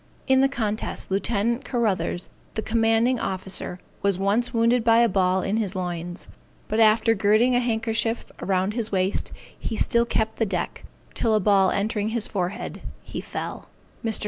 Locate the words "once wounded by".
4.17-4.97